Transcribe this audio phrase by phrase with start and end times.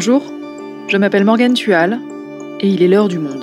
[0.00, 0.32] Bonjour,
[0.86, 1.98] je m'appelle Morgane Tual
[2.60, 3.42] et il est l'heure du monde.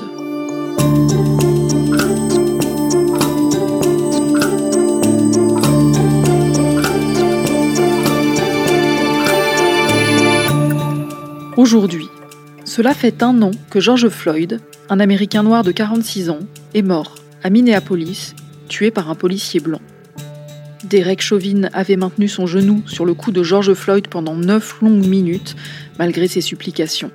[11.58, 12.08] Aujourd'hui,
[12.64, 16.40] cela fait un an que George Floyd, un Américain noir de 46 ans,
[16.74, 18.34] est mort à Minneapolis,
[18.70, 19.82] tué par un policier blanc.
[20.86, 25.08] Derek Chauvin avait maintenu son genou sur le cou de George Floyd pendant neuf longues
[25.08, 25.56] minutes,
[25.98, 27.12] malgré ses supplications.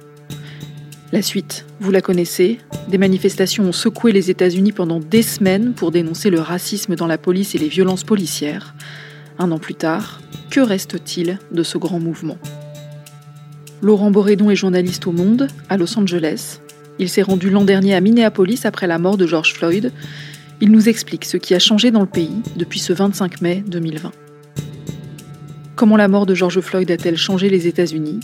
[1.13, 5.93] La suite, vous la connaissez, des manifestations ont secoué les États-Unis pendant des semaines pour
[5.93, 8.75] dénoncer le racisme dans la police et les violences policières.
[9.39, 12.39] Un an plus tard, que reste-t-il de ce grand mouvement?
[13.83, 16.61] Laurent Borédon est journaliste au Monde, à Los Angeles.
[16.99, 19.93] Il s'est rendu l'an dernier à Minneapolis après la mort de George Floyd.
[20.63, 24.13] Il nous explique ce qui a changé dans le pays depuis ce 25 mai 2020.
[25.75, 28.21] Comment la mort de George Floyd a-t-elle changé les États-Unis?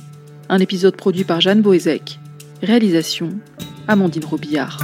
[0.50, 2.18] Un épisode produit par Jeanne Boézek.
[2.62, 3.30] Réalisation
[3.88, 4.78] Amandine Robillard.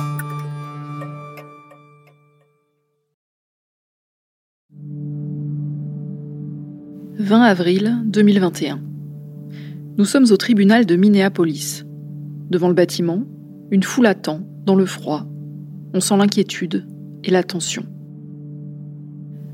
[7.18, 8.80] «20 avril 2021.
[9.98, 11.84] Nous sommes au tribunal de Minneapolis.
[12.48, 13.24] Devant le bâtiment,
[13.70, 15.26] une foule attend, dans le froid.
[15.92, 16.86] On sent l'inquiétude
[17.24, 17.84] et la tension.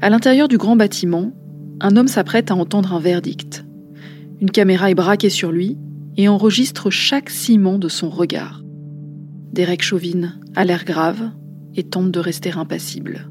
[0.01, 1.33] À l'intérieur du grand bâtiment,
[1.81, 3.65] un homme s'apprête à entendre un verdict.
[4.41, 5.77] Une caméra est braquée sur lui
[6.17, 8.63] et enregistre chaque ciment de son regard.
[9.53, 11.31] Derek Chauvin a l'air grave
[11.75, 13.29] et tente de rester impassible.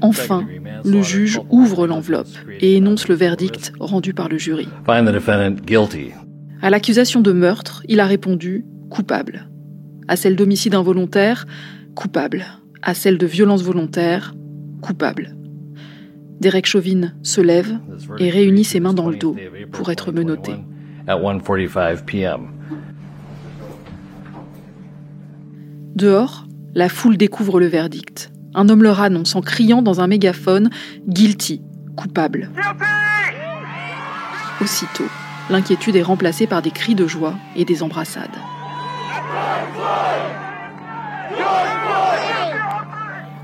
[0.00, 0.46] Enfin,
[0.84, 2.28] le juge ouvre l'enveloppe
[2.60, 4.68] et énonce le verdict rendu par le jury.
[6.62, 9.48] À l'accusation de meurtre, il a répondu coupable.
[10.08, 11.46] À celle d'homicide involontaire,
[11.94, 12.46] coupable.
[12.82, 14.34] À celle de violence volontaire,
[14.80, 15.36] coupable.
[16.40, 17.78] Derek Chauvin se lève
[18.18, 19.36] et réunit ses mains dans le dos
[19.72, 20.52] pour être menotté.
[25.96, 30.70] Dehors, la foule découvre le verdict un homme leur annonce en criant dans un mégaphone
[31.06, 31.62] Guilty,
[31.96, 32.50] coupable.
[34.60, 35.06] Aussitôt,
[35.50, 38.36] l'inquiétude est remplacée par des cris de joie et des embrassades.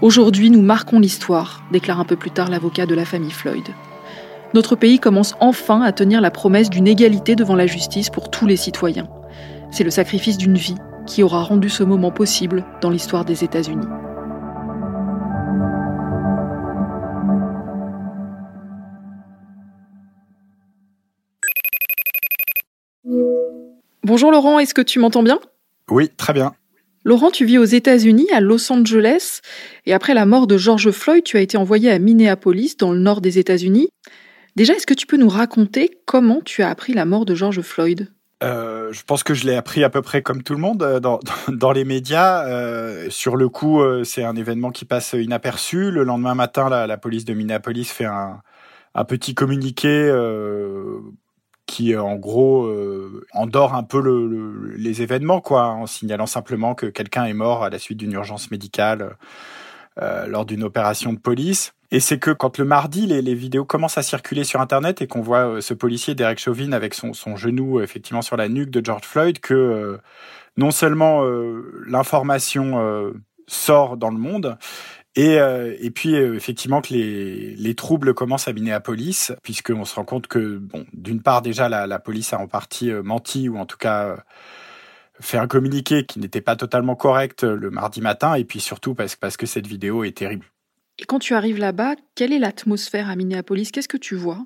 [0.01, 3.65] Aujourd'hui, nous marquons l'histoire, déclare un peu plus tard l'avocat de la famille Floyd.
[4.53, 8.47] Notre pays commence enfin à tenir la promesse d'une égalité devant la justice pour tous
[8.47, 9.09] les citoyens.
[9.71, 10.77] C'est le sacrifice d'une vie
[11.07, 13.87] qui aura rendu ce moment possible dans l'histoire des États-Unis.
[24.03, 25.41] Bonjour Laurent, est-ce que tu m'entends bien?
[25.91, 26.55] Oui, très bien.
[27.05, 29.41] Laurent, tu vis aux États-Unis, à Los Angeles,
[29.84, 32.99] et après la mort de George Floyd, tu as été envoyé à Minneapolis, dans le
[32.99, 33.89] nord des États-Unis.
[34.56, 37.61] Déjà, est-ce que tu peux nous raconter comment tu as appris la mort de George
[37.61, 38.09] Floyd?
[38.43, 41.00] Euh, je pense que je l'ai appris à peu près comme tout le monde euh,
[41.00, 42.47] dans, dans les médias.
[42.47, 45.91] Euh, sur le coup, c'est un événement qui passe inaperçu.
[45.91, 48.41] Le lendemain matin, la, la police de Minneapolis fait un,
[48.94, 50.11] un petit communiqué
[51.67, 56.87] qui en gros euh, endort un peu le, les événements quoi en signalant simplement que
[56.87, 59.17] quelqu'un est mort à la suite d'une urgence médicale
[60.03, 61.73] euh, lors d'une opération de police.
[61.93, 65.07] Et c'est que quand le mardi les, les, vidéos commencent à circuler sur internet et
[65.07, 68.71] qu'on voit euh, ce policier Derek Chauvin avec son, son, genou effectivement sur la nuque
[68.71, 69.99] de George Floyd que euh,
[70.57, 71.23] non seulement
[71.87, 73.13] l'information
[73.49, 74.57] sort dans le monde
[75.17, 79.95] et, euh, et puis euh, effectivement que les, les troubles commencent à Minneapolis, puisqu'on se
[79.95, 83.49] rend compte que, bon, d'une part déjà la, la, police a en partie euh, menti,
[83.49, 84.17] ou en tout cas
[85.21, 89.15] fait un communiqué qui n'était pas totalement correct le mardi matin, et puis surtout parce,
[89.15, 90.47] parce que cette vidéo est terrible.
[90.99, 94.45] Et quand tu arrives là-bas, quelle est l'atmosphère à Minneapolis Qu'est-ce que tu vois?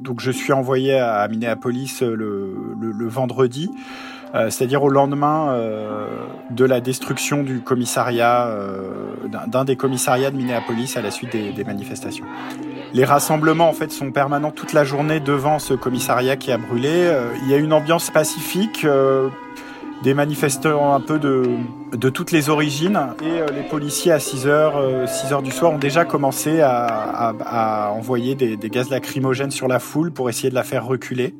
[0.00, 3.70] Donc je suis envoyé à Minneapolis le, le, le vendredi.
[4.34, 6.08] Euh, c'est-à-dire au lendemain euh,
[6.50, 8.90] de la destruction du commissariat, euh,
[9.46, 12.24] d'un des commissariats de Minneapolis à la suite des, des, manifestations.
[12.94, 17.12] Les rassemblements en fait sont permanents toute la journée devant ce commissariat qui a brûlé.
[17.42, 18.86] il y a une ambiance pacifique
[20.02, 21.44] des manifestants un peu de,
[21.92, 22.98] de toutes les origines.
[23.22, 27.34] Et les policiers à 6 h 6 heures du soir ont déjà commencé à, à,
[27.44, 31.34] à envoyer des, des, gaz lacrymogènes sur la foule pour essayer de la faire reculer.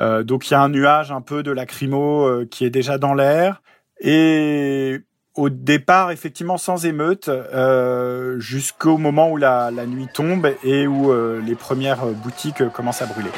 [0.00, 2.98] Euh, donc il y a un nuage un peu de lacrymo euh, qui est déjà
[2.98, 3.62] dans l'air.
[4.00, 5.00] Et
[5.34, 11.10] au départ, effectivement, sans émeute, euh, jusqu'au moment où la, la, nuit tombe et où
[11.10, 13.30] euh, les premières boutiques commencent à brûler.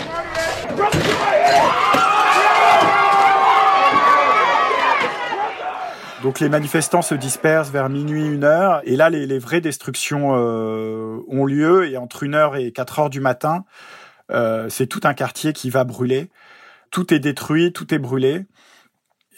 [6.23, 10.35] Donc les manifestants se dispersent vers minuit, une heure, et là les, les vraies destructions
[10.35, 13.65] euh, ont lieu, et entre une heure et quatre heures du matin,
[14.69, 16.31] c'est tout un quartier qui va brûler.
[16.91, 18.47] Tout est détruit, tout est brûlé.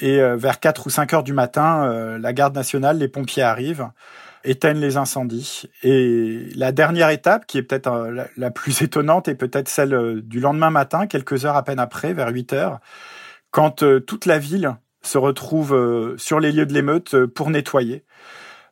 [0.01, 3.89] Et vers 4 ou 5 heures du matin, la garde nationale, les pompiers arrivent
[4.45, 5.65] éteignent les incendies.
[5.83, 10.21] Et la dernière étape, qui est peut-être euh, la, plus étonnante, est peut-être celle euh,
[10.23, 12.81] du lendemain matin, quelques heures à peine après, vers 8 heures,
[13.51, 18.05] quand euh, toute la ville se retrouve sur les lieux de l'émeute pour nettoyer.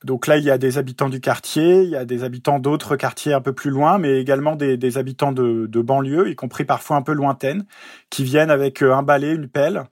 [0.06, 2.96] Donc là, il y a des habitants du quartier, il y a des habitants d'autres
[2.96, 6.96] quartiers un peu plus loin, mais également des, habitants de, de banlieues, y compris parfois
[6.96, 7.66] un peu lointaines,
[8.08, 9.84] qui viennent avec un balai, une pelle,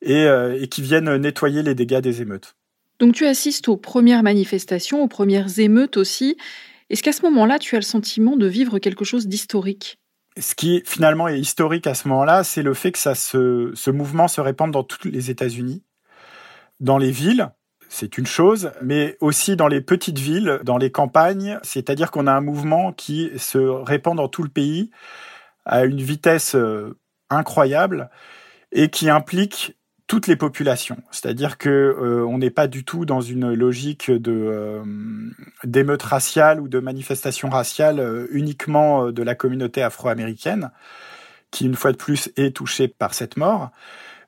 [0.00, 2.54] et, et qui viennent nettoyer les dégâts des émeutes.
[3.00, 6.36] Donc tu assistes aux premières manifestations, aux premières émeutes aussi.
[6.90, 9.98] Est-ce qu'à ce, moment-là, tu as le sentiment de vivre quelque chose d'historique?
[10.38, 14.28] Ce qui finalement est historique à ce moment-là, c'est le fait que ça ce mouvement
[14.28, 15.82] se répande dans tous les États-Unis,
[16.80, 17.50] dans les villes,
[17.88, 22.32] c'est une chose, mais aussi dans les petites villes, dans les campagnes, c'est-à-dire qu'on a
[22.32, 24.90] un mouvement qui se répand dans tout le pays
[25.64, 26.98] à une vitesse euh,
[27.30, 28.10] incroyable
[28.72, 30.96] et qui implique toutes les populations.
[31.10, 34.82] C'est-à-dire que euh, on n'est pas du tout dans une logique de euh,
[35.64, 40.70] d'émeute raciale ou de manifestation raciale euh, uniquement de la communauté afro-américaine,
[41.50, 43.70] qui une fois de plus est touchée par cette mort.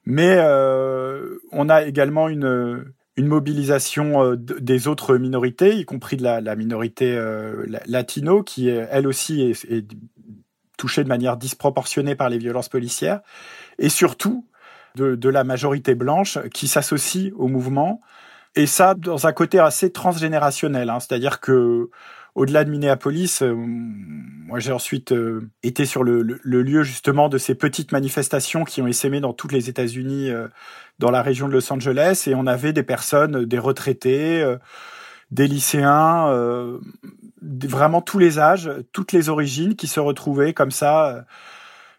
[0.05, 0.39] Mais
[1.53, 2.85] on a également une
[3.17, 7.19] une mobilisation des autres minorités, y compris de la, minorité
[7.87, 9.87] latino, qui elle aussi est, est
[10.79, 13.21] touchée de manière disproportionnée par les violences policières,
[13.79, 14.47] et surtout
[14.97, 18.01] de, la majorité blanche qui s'associe au mouvement.
[18.57, 20.91] Et ça, dans un côté assez transgénérationnel.
[20.91, 20.99] Hein.
[20.99, 21.91] C'est-à-dire que,
[22.35, 27.55] au-delà de Minneapolis, euh, moi j'ai ensuite euh, été sur le, lieu justement de ces
[27.55, 30.49] petites manifestations qui ont essaimé dans toutes les États-Unis, euh,
[30.99, 34.45] dans la région de Los Angeles, et on avait des personnes, des retraités,
[35.31, 36.31] des lycéens,
[37.41, 41.25] vraiment tous les âges, toutes les origines qui se retrouvaient comme ça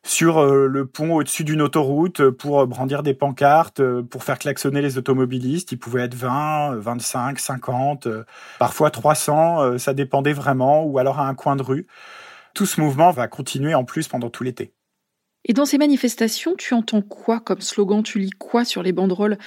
[0.04, 4.82] sur euh, le pont au-dessus d'une autoroute pour brandir des pancartes, euh, pour faire klaxonner
[4.82, 5.72] les automobilistes.
[5.72, 8.08] Ils pouvaient être 20, 25, 50,
[8.58, 11.88] parfois 300, euh, ça dépendait vraiment, ou alors à un coin de rue.
[12.54, 14.74] Tout ce mouvement va continuer en plus pendant tout l'été.
[15.46, 18.04] Et dans ces manifestations, tu entends quoi comme slogan?
[18.04, 19.38] Tu lis quoi sur les banderoles?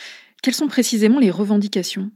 [0.42, 2.10] Quelles sont précisément les revendications?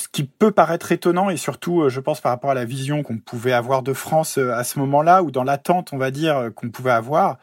[0.00, 3.02] Ce qui peut paraître étonnant et surtout, euh, je pense, par rapport à la vision
[3.02, 6.36] qu'on pouvait avoir de France euh, à ce moment-là ou dans l'attente, on va dire,
[6.36, 7.38] euh, qu'on pouvait avoir,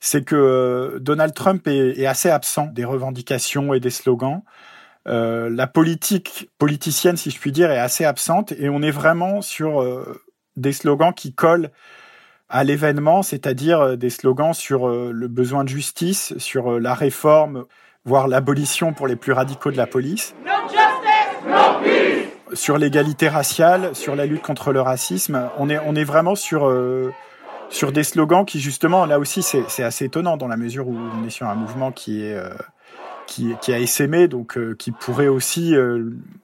[0.00, 4.42] c'est que Donald Trump est, assez absent des revendications et des slogans.
[5.04, 9.84] la politique politicienne, si je puis dire, est assez absente et on est vraiment sur
[10.56, 11.70] des slogans qui collent
[12.48, 17.66] à l'événement, c'est-à-dire des slogans sur le besoin de justice, sur la réforme,
[18.06, 20.34] voire l'abolition pour les plus radicaux de la police
[22.52, 25.48] sur l'égalité raciale, sur la lutte contre le racisme.
[25.58, 27.12] On est, on est vraiment sur, euh,
[27.68, 31.26] sur des slogans qui, justement, là aussi, c'est assez étonnant dans la mesure où on
[31.26, 32.34] est sur un mouvement qui est.
[32.34, 32.50] Euh,
[33.26, 35.76] qui, qui, a essaimé, donc euh, qui pourrait aussi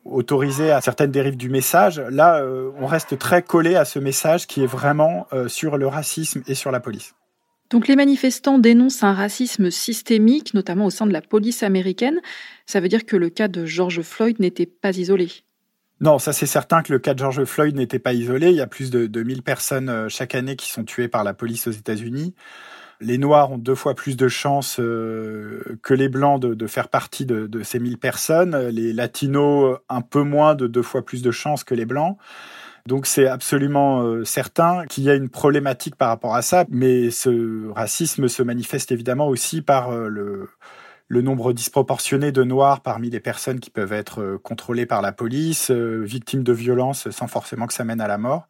[0.05, 2.00] autoriser à certaines dérives du message.
[2.11, 2.41] Là,
[2.79, 6.71] on reste très collé à ce message qui est vraiment sur le racisme et sur
[6.71, 7.17] la police.
[7.71, 12.21] Donc les manifestants dénoncent un racisme systémique, notamment au sein de la police américaine.
[12.65, 15.29] Ça veut dire que le cas de George Floyd n'était pas isolé.
[16.01, 18.51] Non, ça c'est certain que le cas de George Floyd n'était pas isolé.
[18.51, 21.25] Il y a plus de, de 1000 personnes euh, chaque année qui sont tuées par
[21.25, 22.35] la police aux États-Unis.
[23.01, 27.27] Les Noirs ont deux fois plus de chances euh, que les Blancs de, faire partie
[27.27, 28.56] de, de, ces 1000 personnes.
[28.69, 32.17] Les Latinos, un peu moins de deux fois plus de chances que les Blancs.
[32.86, 37.10] Donc c'est absolument euh, certain qu'il y a une problématique par rapport à ça, mais
[37.10, 40.48] ce racisme se manifeste évidemment aussi par euh, le,
[41.08, 45.10] le nombre disproportionné de noirs parmi les personnes qui peuvent être euh, contrôlées par la
[45.10, 48.46] police, victimes de violences sans forcément que ça mène à la mort.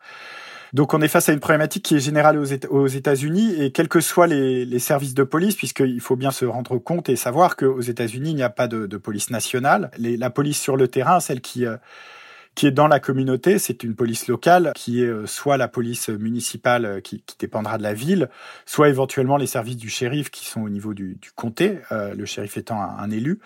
[0.74, 2.38] Donc on est face à une problématique qui est générale
[2.68, 6.44] aux États-Unis et quels que soient les, les services de police, puisqu'il faut bien se
[6.44, 9.90] rendre compte et savoir qu'aux États-Unis, il n'y a pas de, de police nationale.
[9.96, 11.64] Les, la police sur le terrain, celle qui
[12.56, 13.60] qui est dans la communauté.
[13.60, 17.78] C'est une police locale qui est euh, soit la police municipale euh, qui, qui, dépendra
[17.78, 18.28] de la ville,
[18.64, 22.24] soit éventuellement les services du shérif qui sont au niveau du, du comté, euh, le
[22.24, 23.40] shérif étant un, élu.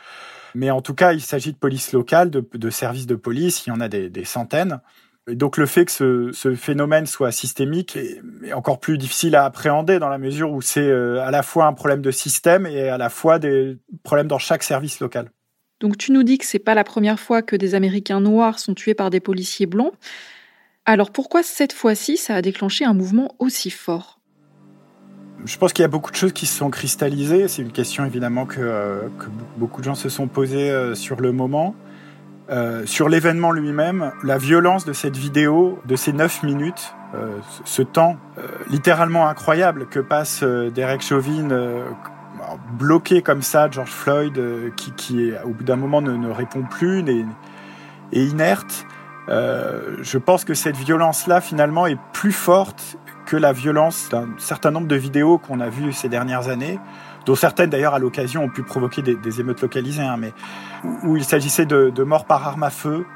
[0.55, 3.67] Mais en tout cas, il s'agit de police locale, de, de, services de police.
[3.67, 4.81] Il y en a des, des centaines.
[5.27, 9.45] Donc le fait que ce, ce phénomène soit systémique est, est, encore plus difficile à
[9.45, 12.97] appréhender dans la mesure où c'est à la fois un problème de système et à
[12.97, 15.31] la fois des problèmes dans chaque service local.
[15.81, 18.75] Donc tu nous dis que c'est pas la première fois que des Américains noirs sont
[18.75, 19.93] tués par des policiers blancs.
[20.85, 24.21] Alors pourquoi cette fois-ci ça a déclenché un mouvement aussi fort?
[25.47, 27.49] Je pense qu'il y a beaucoup de choses qui se sont cristallisées.
[27.49, 29.09] C'est une question évidemment que, euh,
[29.57, 31.75] beaucoup de gens se sont posées euh, sur le moment.
[32.51, 36.95] Euh, sur l'événement lui-même, la violence de cette vidéo, de ces neuf minutes,
[37.65, 38.17] ce temps
[38.71, 41.49] littéralement incroyable que passe Derek Chauvin
[42.79, 44.41] bloqué comme ça, George Floyd,
[44.77, 47.27] qui, qui, au bout d'un moment ne, répond plus, est
[48.13, 48.87] inerte.
[49.29, 54.71] Euh, je pense que cette violence-là, finalement, est plus forte que la violence d'un certain
[54.73, 56.81] nombre de vidéos qu'on a vues ces dernières années,
[57.27, 60.33] dont certaines d'ailleurs à l'occasion ont pu provoquer des, émeutes localisées, hein, mais
[61.05, 63.07] où, il s'agissait de, de morts par arme à feu,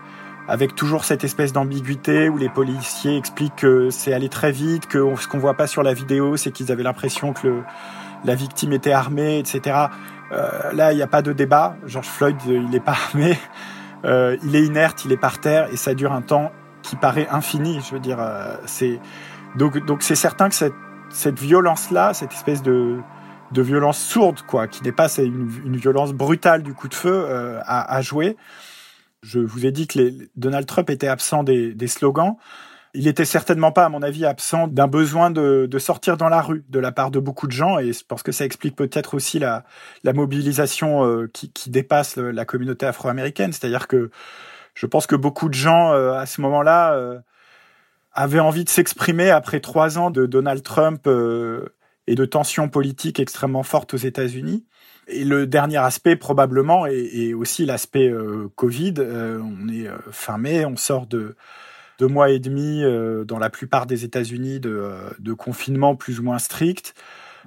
[0.47, 5.03] avec toujours cette espèce d'ambiguïté où les policiers expliquent que c'est allé très vite, que
[5.17, 7.63] ce qu'on voit pas sur la vidéo, c'est qu'ils avaient l'impression que le,
[8.25, 9.87] la victime était armée, etc.
[10.33, 11.77] Euh, là, il n'y a pas de débat.
[11.87, 13.39] George Floyd, il n'est pas armé.
[14.05, 16.53] Euh, il est inerte, il est par terre et ça dure un temps
[16.83, 17.81] qui paraît infini.
[17.87, 19.01] Je veux dire, euh, c'est
[19.57, 20.75] donc donc c'est certain que cette
[21.11, 22.99] cette violence là, cette espèce de
[23.53, 27.13] de violence sourde quoi, qui n'est pas une, une, violence brutale du coup de feu
[27.15, 28.37] euh, à, à, jouer.
[29.23, 32.37] Je vous ai dit que les, Donald Trump était absent des, des slogans
[32.95, 36.41] il était certainement pas, à mon avis, absent d'un besoin de, de, sortir dans la
[36.41, 39.15] rue de la part de beaucoup de gens, et je pense que ça explique peut-être
[39.15, 39.65] aussi la,
[40.05, 43.53] la mobilisation euh, qui, qui, dépasse la communauté afro-américaine.
[43.53, 44.11] C'est-à-dire que
[44.75, 47.19] je pense que beaucoup de gens euh, à ce moment-là euh,
[48.13, 51.09] avaient envie de s'exprimer après trois ans de Donald Trump
[52.07, 54.65] et de tensions politiques extrêmement fortes aux États-Unis.
[55.09, 58.15] Et le dernier aspect probablement est, aussi l'aspect
[58.55, 58.95] Covid.
[59.01, 61.35] on est fin mai, on sort de
[61.99, 66.21] deux mois et demi euh, dans la plupart des États-Unis de, euh, de, confinement plus
[66.21, 66.95] ou moins strict.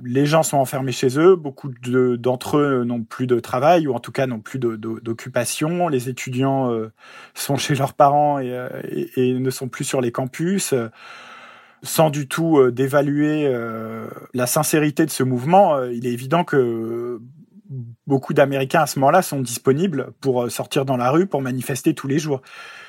[0.04, 4.00] Les gens sont enfermés chez eux, beaucoup d'entre eux n'ont plus de travail ou en
[4.00, 5.88] tout cas n'ont plus d'occupation.
[5.88, 6.92] Les étudiants euh,
[7.34, 10.75] sont chez leurs parents et, et, et, ne sont plus sur les campus.
[11.82, 13.51] Sans du tout d'évaluer
[14.36, 17.20] la sincérité de ce mouvement, il est évident que
[18.06, 22.08] beaucoup d'Américains à ce moment-là sont disponibles pour sortir dans la rue, pour manifester tous
[22.08, 22.42] les jours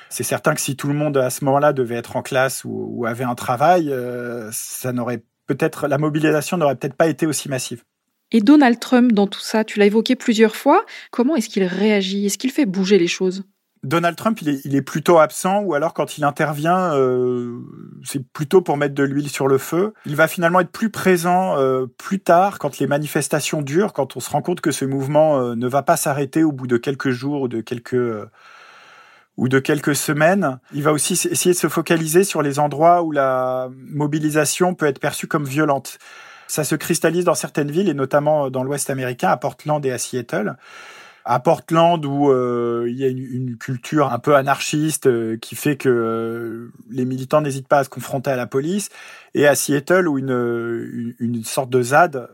[0.09, 3.05] c'est certain que si tout le monde à ce moment-là devait être en classe ou,
[3.05, 7.83] avait un travail, euh, ça n'aurait peut-être la mobilisation n'aurait peut-être pas été aussi massive.
[8.31, 10.85] Et Donald Trump dans tout ça, tu l'as évoqué plusieurs fois.
[11.11, 12.27] Comment est-ce qu'il réagit?
[12.27, 13.43] Est-ce qu'il fait bouger les choses?
[13.83, 17.59] Donald Trump, il est, il est, plutôt absent, ou alors quand il intervient, euh,
[18.03, 19.93] c'est plutôt pour mettre de l'huile sur le feu.
[20.05, 24.19] Il va finalement être plus présent euh, plus tard, quand les manifestations durent, quand on
[24.19, 27.11] se rend compte que ce mouvement euh, ne va pas s'arrêter au bout de quelques
[27.11, 28.25] jours ou de quelques euh,
[29.39, 30.59] ou de quelques semaines.
[30.73, 34.99] Il va aussi essayer de se focaliser sur les endroits où la mobilisation peut être
[34.99, 35.97] perçue comme violente.
[36.47, 39.97] Ça se cristallise dans certaines villes, et notamment dans l'Ouest américain, à Portland et à
[39.97, 40.57] Seattle.
[41.23, 45.77] À Portland, où euh, il y a une, culture un peu anarchiste euh, qui fait
[45.77, 48.89] que euh, les militants n'hésitent pas à se confronter à la police,
[49.35, 52.27] et à Seattle, où une, sorte de ZAD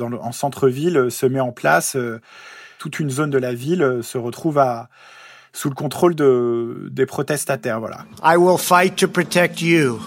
[0.00, 1.98] en centre-ville se met en place.
[2.78, 4.88] toute une zone de la ville se retrouve à,
[5.56, 7.80] sous le contrôle de, des protestataires.
[7.80, 8.04] Voilà.
[8.22, 10.00] I will fight to protect you.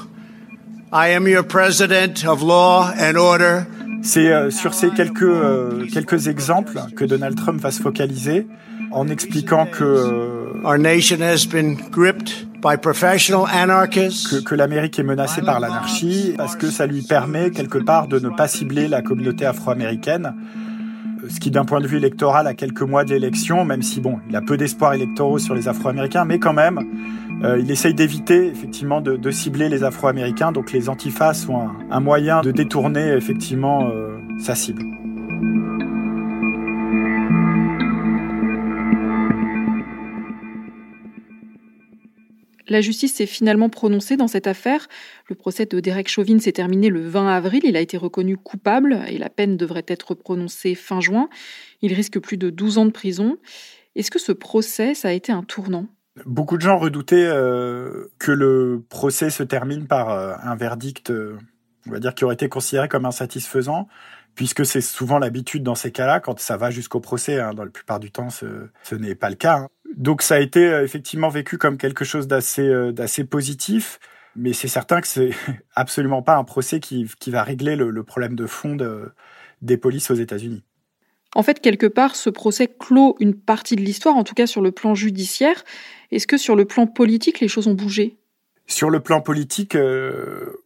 [0.94, 3.64] I am your president of law and order.
[4.04, 8.48] C'est euh, sur ces quelques, euh, quelques exemples que Donald Trump va se focaliser
[8.92, 14.30] en expliquant que, euh, Our nation has been gripped by professional anarchists.
[14.30, 18.20] que, que l'Amérique est menacée par l'anarchie parce que ça lui permet quelque part de
[18.20, 20.34] ne pas cibler la communauté afro-américaine
[21.28, 24.20] ce qui d'un point de vue électoral à quelques mois de l'élection, même si bon,
[24.30, 26.80] il a peu d'espoirs électoraux sur les Afro-Américains, mais quand même,
[27.44, 32.00] euh, il essaye d'éviter effectivement de, cibler les Afro-Américains, donc les antifas sont un, un,
[32.00, 34.84] moyen de détourner effectivement euh, sa cible.
[42.70, 44.88] La justice s'est finalement prononcée dans cette affaire.
[45.28, 47.62] Le procès de Derek Chauvin s'est terminé le 20 avril.
[47.64, 51.30] Il a été reconnu coupable et la peine devrait être prononcée fin juin.
[51.82, 53.38] Il risque plus de 12 ans de prison.
[53.96, 55.88] Est-ce que ce procès, ça a été un tournant?
[56.26, 61.38] Beaucoup de gens redoutaient euh, que le procès se termine par euh, un verdict, euh,
[61.88, 63.88] on va dire, qui aurait été considéré comme insatisfaisant
[64.36, 67.70] puisque c'est souvent l'habitude dans ces cas-là, quand ça va jusqu'au procès, hein, dans la
[67.70, 69.58] plupart du temps, ce, n'est pas le cas.
[69.58, 69.68] Hein.
[69.98, 74.00] Donc ça a été euh, effectivement vécu comme quelque chose d'assez euh, d'assez positif,
[74.36, 75.32] mais c'est certain que c'est
[75.76, 79.12] absolument pas un procès qui, qui va régler le, le problème de fond de,
[79.62, 80.64] des polices aux États-Unis.
[81.36, 84.62] En fait, quelque part, ce procès clôt une partie de l'histoire, en tout cas sur
[84.62, 85.64] le plan judiciaire.
[86.12, 88.18] Est-ce que sur le plan politique, les choses ont bougé?
[88.66, 90.64] Sur le plan politique, euh,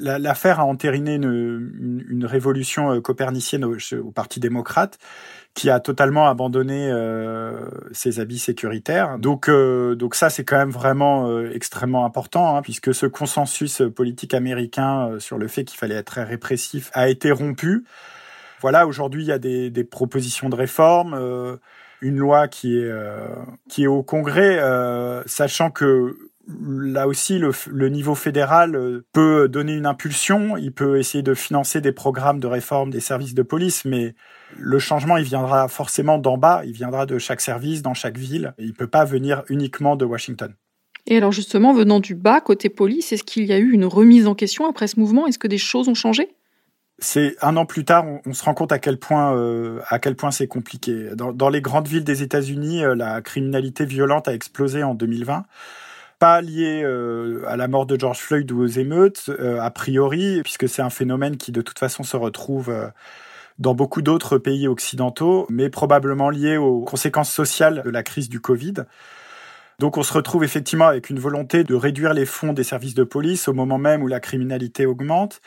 [0.00, 4.98] l'affaire a entériné une, révolution euh, copernicienne au, Parti démocrate
[5.54, 9.18] qui a totalement abandonné euh, ses habits sécuritaires.
[9.18, 14.34] Donc, euh, donc ça, c'est quand même vraiment extrêmement important, hein, puisque ce consensus politique
[14.34, 17.84] américain sur le fait qu'il fallait être répressif a été rompu.
[18.60, 21.58] Voilà, aujourd'hui, il y a des, des, propositions de réforme,
[22.02, 22.92] une loi qui est
[23.68, 24.60] qui est au Congrès,
[25.26, 26.16] sachant que
[26.48, 31.80] là aussi, le, niveau fédéral euh, peut donner une impulsion, il peut essayer de financer
[31.80, 34.14] des programmes de réforme des services de police, mais
[34.56, 38.54] le changement, il viendra forcément d'en bas, il viendra de chaque service, dans chaque ville,
[38.58, 40.54] il ne peut pas venir uniquement de Washington.
[41.06, 44.26] Et alors justement, venant du bas, côté police, est-ce qu'il y a eu une remise
[44.26, 45.26] en question après ce mouvement?
[45.26, 46.28] Est-ce que des choses ont changé?
[47.00, 50.16] C'est un an plus tard, on, se rend compte à quel point euh, à quel
[50.16, 51.10] point c'est compliqué.
[51.14, 55.44] Dans, les grandes villes des États-Unis, euh, la criminalité violente a explosé en 2020
[56.18, 60.68] pas lié euh, à la mort de George Floyd ou aux émeutes, a priori, puisque
[60.68, 62.72] c'est un phénomène qui de toute façon se retrouve
[63.58, 68.40] dans beaucoup d'autres pays occidentaux, mais probablement lié aux conséquences sociales de la crise du
[68.40, 68.74] Covid.
[69.78, 73.04] Donc on se retrouve effectivement avec une volonté de réduire les fonds des services de
[73.04, 75.40] police au moment même où la criminalité augmente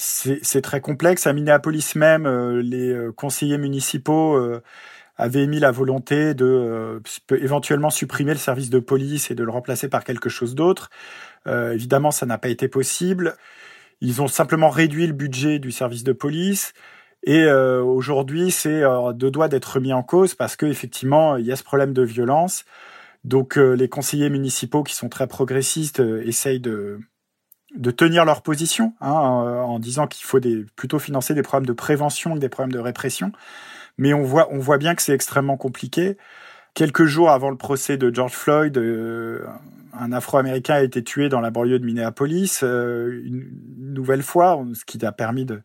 [0.00, 1.26] c'est très complexe.
[1.26, 4.40] À Minneapolis même, euh, les euh, conseillers municipaux
[5.20, 9.50] euh, avaient émis la volonté de éventuellement supprimer le service de police et de le
[9.50, 10.90] remplacer par quelque chose d'autre.
[11.46, 13.36] évidemment, ça n'a pas été possible.
[14.00, 16.72] Ils ont simplement réduit le budget du service de police.
[17.22, 18.82] Et aujourd'hui, c'est
[19.14, 22.64] deux doigts d'être remis en cause parce qu'effectivement, il y a ce problème de violence.
[23.24, 27.00] Donc, les conseillers municipaux qui sont très progressistes essayent de,
[27.76, 31.72] de tenir leur position hein, en, disant qu'il faut des, plutôt financer des programmes de
[31.72, 33.32] prévention que des programmes de répression.
[33.98, 36.16] Mais on voit, on voit bien que c'est extrêmement compliqué.
[36.74, 39.44] Quelques jours avant le procès de George Floyd, euh,
[39.92, 43.50] un Afro-Américain a été tué dans la banlieue de Minneapolis, euh, une,
[43.92, 45.62] nouvelle fois, ce qui a permis de,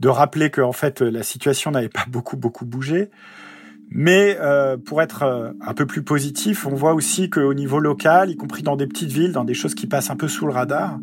[0.00, 3.10] de rappeler que en fait la situation n'avait pas beaucoup beaucoup bougé.
[3.88, 8.36] Mais euh, pour être un peu plus positif, on voit aussi qu'au niveau local, y
[8.36, 10.98] compris dans des petites villes, dans des choses qui passent un peu sous le radar,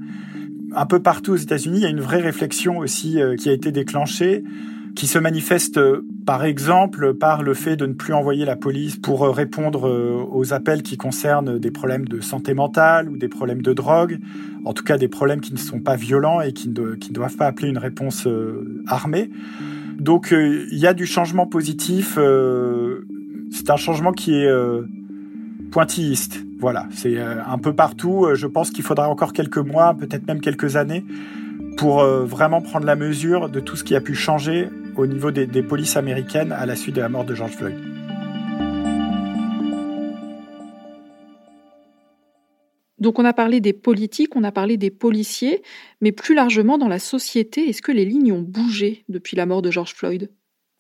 [0.76, 3.72] un peu partout aux États-Unis, il y a une vraie réflexion aussi qui a été
[3.72, 4.44] déclenchée,
[4.96, 5.80] qui se manifeste
[6.26, 10.84] par exemple par le fait de ne plus envoyer la police pour répondre aux appels
[10.84, 14.20] qui concernent des problèmes de santé mentale ou des problèmes de drogue,
[14.66, 17.16] en tout cas des problèmes qui ne sont pas violents et qui ne, qui ne
[17.16, 18.28] doivent pas appeler une réponse
[18.88, 19.30] armée.
[20.00, 22.16] Donc euh, il y a du changement positif.
[22.18, 23.06] Euh,
[23.52, 24.84] c'est un changement qui est euh,
[25.72, 26.44] pointilliste.
[26.60, 28.28] Voilà, c'est un peu partout.
[28.36, 31.04] Je pense qu'il faudra encore quelques mois, peut-être même quelques années,
[31.76, 35.48] pour vraiment prendre la mesure de tout ce qui a pu changer au niveau des,
[35.48, 37.76] des polices américaines à la suite de la mort de George Floyd.
[43.04, 45.62] Donc on a parlé des politiques, on a parlé des policiers,
[46.00, 49.62] mais plus largement dans la société, est-ce que les lignes ont bougé depuis la mort
[49.62, 50.32] de George Floyd?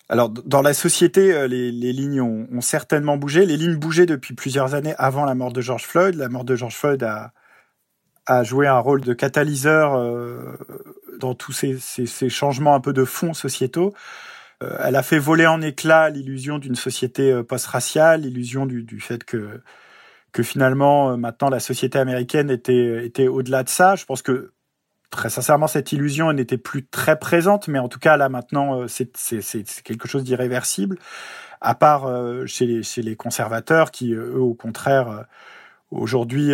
[0.07, 3.45] Alors, dans la société, euh, les, lignes ont, certainement bougé.
[3.45, 6.15] Les lignes bougeaient depuis plusieurs années avant la mort de George Floyd.
[6.15, 10.55] La mort de George Floyd a, joué un rôle de catalyseur euh,
[11.25, 13.93] dans tous ces, changements un peu de fond sociétaux.
[14.61, 19.23] Euh, elle a fait voler en éclats l'illusion d'une société post-raciale, l'illusion du, fait
[20.33, 23.95] que finalement euh, maintenant la société américaine était au-delà de ça.
[23.95, 24.51] Je pense que
[25.11, 28.87] très sincèrement cette illusion n'était plus très présente, mais en tout cas là maintenant euh,
[28.87, 30.97] c'est quelque chose d'irréversible.
[31.61, 35.25] À part euh, chez les conservateurs qui eux au contraire
[35.91, 36.51] aujourd'hui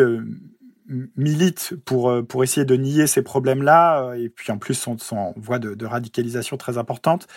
[1.15, 5.33] militent pour pour essayer de nier ces problèmes-là et puis en plus sont, sont en
[5.37, 7.27] voie de, de radicalisation très importante.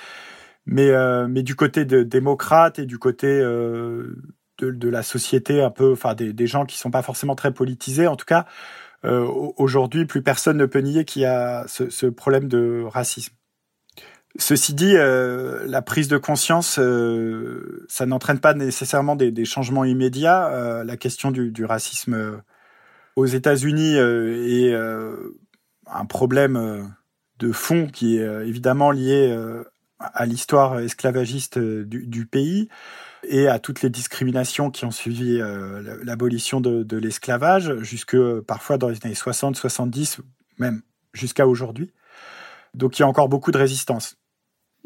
[0.66, 0.90] Mais
[1.28, 3.42] mais du côté de démocrates et du côté
[4.70, 8.06] de, la société un peu, enfin des, gens qui sont pas forcément très politisés.
[8.06, 8.46] En tout cas,
[9.04, 13.34] euh, aujourd'hui, plus personne ne peut nier qu'il y a ce, problème de racisme.
[14.38, 20.84] Ceci dit, euh, la prise de conscience, euh, ça n'entraîne pas nécessairement des, changements immédiats.
[20.84, 22.42] la question du, racisme
[23.16, 26.94] aux États-Unis est un problème
[27.38, 29.36] de fond qui est évidemment lié
[29.98, 32.68] à l'histoire esclavagiste du pays
[33.24, 38.88] et à toutes les discriminations qui ont suivi euh, l'abolition de, l'esclavage, jusque parfois dans
[38.88, 40.20] les années 60, 70,
[40.58, 41.92] même jusqu'à aujourd'hui.
[42.74, 44.16] Donc il y a encore beaucoup de résistances.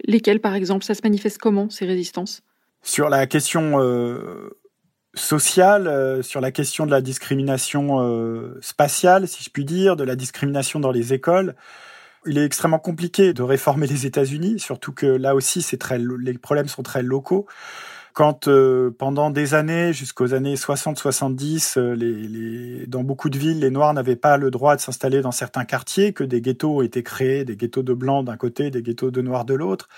[0.04, 0.84] Lesquelles, par exemple?
[0.84, 2.42] Ça se manifeste comment, ces résistances?
[2.82, 4.50] Sur la question euh,
[5.16, 10.16] sociale, euh, sur la question de la discrimination spatiale, si je puis dire, de la
[10.16, 11.54] discrimination dans les écoles,
[12.26, 16.38] il est extrêmement compliqué de réformer les États-Unis, surtout que là aussi, c'est très, les
[16.38, 17.46] problèmes sont très locaux
[18.16, 23.70] quand euh, pendant des années, jusqu'aux années 60-70, euh, les, dans beaucoup de villes, les
[23.70, 27.44] Noirs n'avaient pas le droit de s'installer dans certains quartiers, que des ghettos été créés,
[27.44, 29.90] des ghettos de blancs d'un côté, des ghettos de noirs de l'autre.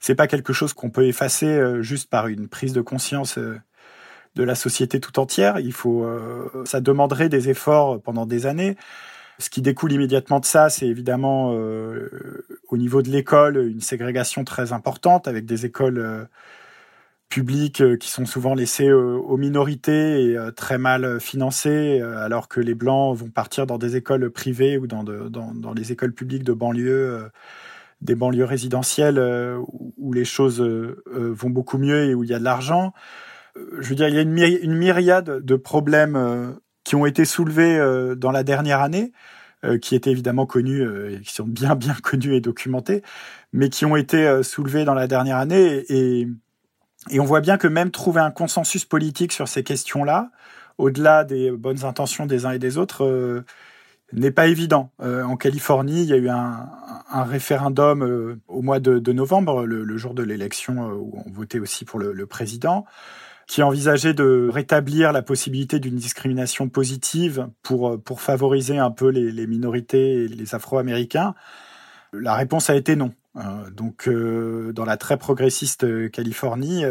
[0.00, 3.38] C'est pas quelque chose qu'on peut effacer euh, juste par une prise de conscience
[4.38, 5.58] de la société tout entière.
[5.58, 6.06] Il faut,
[6.64, 8.76] ça demanderait des efforts pendant des années.
[9.38, 14.72] Ce qui découle immédiatement de ça, c'est évidemment au niveau de l'école une ségrégation très
[14.72, 16.28] importante avec des écoles
[17.28, 23.16] publics qui sont souvent laissés aux minorités et très mal financés, alors que les blancs
[23.16, 27.28] vont partir dans des écoles privées ou dans, dans, dans les écoles publiques de banlieue
[28.00, 29.60] des banlieues résidentielles euh,
[29.96, 32.92] où les choses euh, euh, vont beaucoup mieux et où il y a de l'argent.
[33.56, 37.78] Je veux dire, il y a une, myriade de problèmes qui ont été soulevés
[38.16, 39.12] dans la dernière année,
[39.80, 40.86] qui étaient évidemment connus,
[41.24, 43.02] qui sont bien bien connus et documentés,
[43.52, 45.84] mais qui ont été soulevés dans la dernière année.
[45.88, 46.28] Et,
[47.18, 50.30] on voit bien que même trouver un consensus politique sur ces questions-là,
[50.76, 53.44] au-delà des bonnes intentions des uns et des autres,
[54.12, 54.90] n'est pas évident.
[55.00, 56.68] Euh, en Californie, il y a eu un,
[57.10, 61.84] référendum euh, au mois de, novembre, le, jour de l'élection, euh, où on votait aussi
[61.84, 62.84] pour le, président,
[63.48, 69.32] qui envisageait de rétablir la possibilité d'une discrimination positive pour, pour favoriser un peu les,
[69.32, 71.34] les minorités et les Afro-Américains.
[72.12, 73.12] La réponse a été non.
[73.74, 76.84] donc, dans la très progressiste Californie,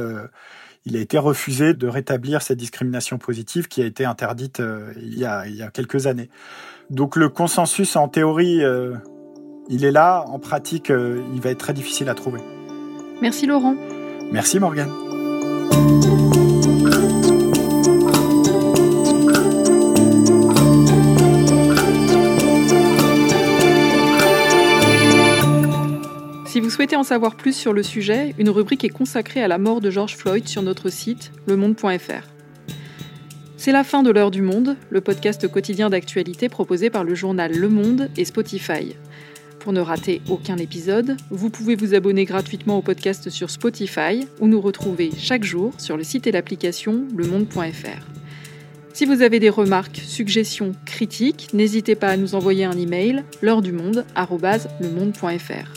[0.85, 4.61] il a été refusé de rétablir cette discrimination positive qui a été interdite
[5.01, 6.29] il, y a, il y a quelques années.
[6.89, 8.95] Donc le consensus en théorie, euh,
[9.69, 10.23] il est là.
[10.27, 12.39] En pratique, euh, il va être très difficile à trouver.
[13.21, 13.75] Merci Laurent.
[14.31, 14.91] Merci Morgane.
[26.77, 29.89] Souhaitez en savoir plus sur le sujet, une rubrique est consacrée à la mort de
[29.89, 32.21] George Floyd sur notre site lemonde.fr.
[33.57, 37.51] C'est la fin de l'heure du monde, le podcast quotidien d'actualité proposé par le journal
[37.51, 38.95] Le Monde et Spotify.
[39.59, 44.47] Pour ne rater aucun épisode, vous pouvez vous abonner gratuitement au podcast sur Spotify ou
[44.47, 48.05] nous retrouver chaque jour sur le site et l'application lemonde.fr.
[48.93, 53.63] Si vous avez des remarques, suggestions, critiques, n'hésitez pas à nous envoyer un email l'heure
[53.63, 55.76] du monde @lemonde.fr.